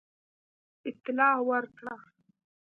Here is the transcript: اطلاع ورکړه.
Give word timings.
اطلاع 0.89 1.35
ورکړه. 1.49 1.95